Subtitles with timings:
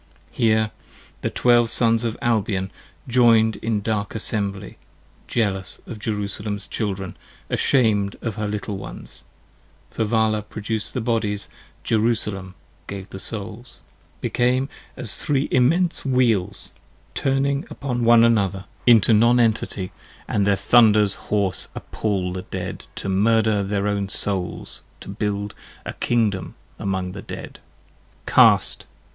[0.29, 0.71] 5 Here
[1.21, 2.71] the Twelve Sons of Albion,
[3.07, 4.79] join'd in dark Assembly,
[5.27, 7.15] Jealous of Jerusalem's children,
[7.51, 9.25] asham'd of her little ones,
[9.91, 11.49] (For Vala produc'd the Bodies,
[11.83, 12.55] Jerusalem
[12.87, 13.81] gave the Souls)
[14.21, 16.71] Became as Three Immense Wheels,
[17.13, 19.91] turning upon one another 18 Into Non Entity,
[20.27, 25.53] and their thunders hoarse appall the Dead, 10 To murder their own Souls, to build
[25.85, 27.59] a Kingdom among the Dead.
[28.25, 28.87] Cast!